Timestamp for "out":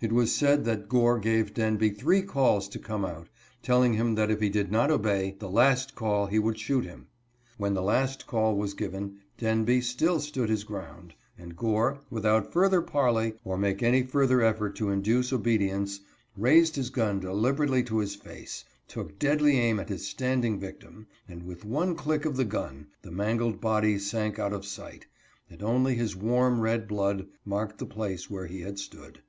3.06-3.30, 24.38-24.52